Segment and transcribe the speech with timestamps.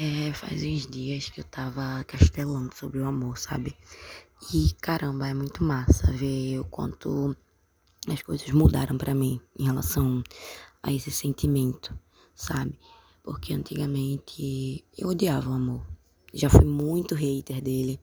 [0.00, 3.76] É, faz uns dias que eu tava castelando sobre o amor, sabe?
[4.54, 7.36] E caramba, é muito massa ver o quanto
[8.08, 10.22] as coisas mudaram pra mim em relação
[10.84, 11.98] a esse sentimento,
[12.32, 12.78] sabe?
[13.24, 15.84] Porque antigamente eu odiava o amor.
[16.32, 17.98] Já fui muito hater dele.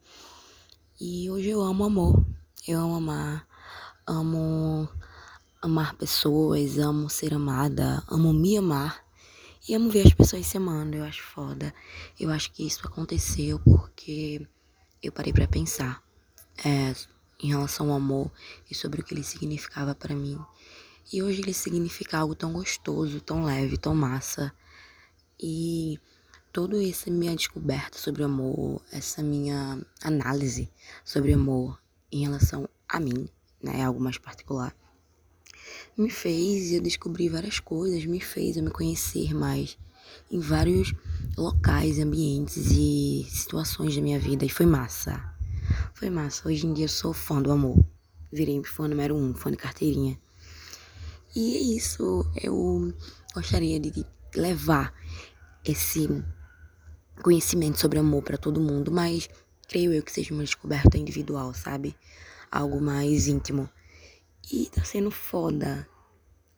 [1.00, 2.26] E hoje eu amo amor.
[2.68, 3.48] Eu amo amar,
[4.06, 4.90] amo
[5.62, 9.05] amar pessoas, amo ser amada, amo me amar.
[9.68, 11.74] E amo ver as pessoas se amando, eu acho foda.
[12.20, 14.48] Eu acho que isso aconteceu porque
[15.02, 16.04] eu parei para pensar
[16.64, 16.94] é,
[17.42, 18.32] em relação ao amor
[18.70, 20.40] e sobre o que ele significava para mim.
[21.12, 24.54] E hoje ele significa algo tão gostoso, tão leve, tão massa.
[25.42, 26.00] E
[26.54, 30.72] todo essa minha descoberta sobre o amor, essa minha análise
[31.04, 31.82] sobre amor
[32.12, 33.28] em relação a mim,
[33.62, 34.76] né, algo mais particular,
[35.98, 39.78] me fez eu descobri várias coisas, me fez eu me conhecer mais
[40.32, 40.94] em vários
[41.38, 45.24] locais, ambientes e situações da minha vida e foi massa.
[45.94, 46.48] Foi massa.
[46.48, 47.84] Hoje em dia eu sou fã do amor.
[48.32, 50.20] Virei fã número um, fã de carteirinha.
[51.36, 52.26] E é isso.
[52.42, 52.94] Eu
[53.34, 54.94] gostaria de levar
[55.64, 56.08] esse
[57.22, 59.30] conhecimento sobre amor para todo mundo, mas
[59.68, 61.96] creio eu que seja uma descoberta individual, sabe?
[62.52, 63.70] Algo mais íntimo.
[64.52, 65.88] E tá sendo foda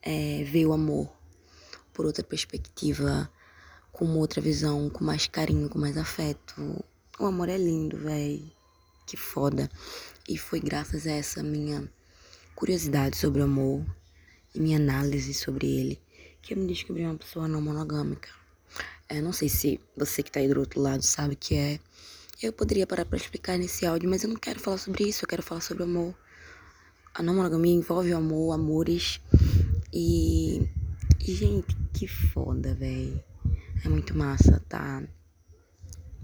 [0.01, 1.09] é, ver o amor
[1.93, 3.31] por outra perspectiva,
[3.91, 6.83] com outra visão, com mais carinho, com mais afeto.
[7.19, 8.53] O amor é lindo, véi.
[9.05, 9.69] Que foda.
[10.27, 11.89] E foi graças a essa minha
[12.55, 13.85] curiosidade sobre o amor
[14.53, 16.01] e minha análise sobre ele
[16.47, 18.29] que eu me descobri uma pessoa não monogâmica.
[19.09, 21.79] É, não sei se você que tá aí do outro lado sabe que é.
[22.41, 25.27] Eu poderia parar pra explicar nesse áudio, mas eu não quero falar sobre isso, eu
[25.27, 26.15] quero falar sobre amor.
[27.17, 29.19] A não monogamia envolve o amor, amores.
[29.91, 30.69] E.
[31.19, 33.19] E, gente, que foda, velho.
[33.83, 35.03] É muito massa, tá?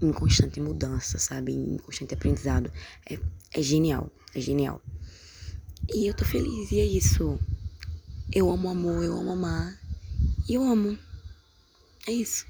[0.00, 1.52] Em constante mudança, sabe?
[1.52, 2.70] Em constante aprendizado.
[3.10, 3.18] É,
[3.52, 4.80] é genial, é genial.
[5.92, 7.40] E eu tô feliz, e é isso.
[8.32, 9.76] Eu amo amor, eu amo amar.
[10.48, 10.96] E eu amo.
[12.06, 12.46] É isso.